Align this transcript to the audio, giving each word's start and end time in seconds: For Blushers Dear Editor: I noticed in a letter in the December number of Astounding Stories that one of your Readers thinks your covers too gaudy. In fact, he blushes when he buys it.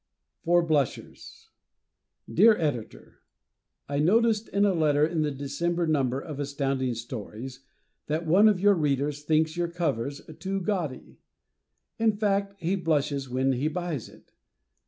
For 0.41 0.65
Blushers 0.65 1.49
Dear 2.27 2.57
Editor: 2.57 3.21
I 3.87 3.99
noticed 3.99 4.47
in 4.49 4.65
a 4.65 4.73
letter 4.73 5.05
in 5.05 5.21
the 5.21 5.29
December 5.29 5.85
number 5.85 6.19
of 6.19 6.39
Astounding 6.39 6.95
Stories 6.95 7.59
that 8.07 8.25
one 8.25 8.49
of 8.49 8.59
your 8.59 8.73
Readers 8.73 9.21
thinks 9.21 9.55
your 9.55 9.67
covers 9.69 10.19
too 10.39 10.59
gaudy. 10.59 11.19
In 11.99 12.13
fact, 12.13 12.55
he 12.57 12.75
blushes 12.75 13.29
when 13.29 13.51
he 13.51 13.67
buys 13.67 14.09
it. 14.09 14.31